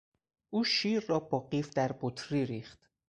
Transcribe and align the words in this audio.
او 0.49 0.63
شیر 0.63 1.05
را 1.07 1.19
با 1.19 1.39
قیف 1.39 1.73
در 1.73 1.91
بطری 2.01 2.45
ریخت. 2.45 2.87